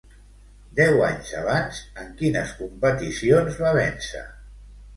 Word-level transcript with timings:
Deu 0.79 0.97
anys 1.07 1.33
abans, 1.41 1.83
en 2.05 2.09
quines 2.23 2.55
competicions 2.63 3.63
va 3.65 3.77
vèncer? 3.81 4.27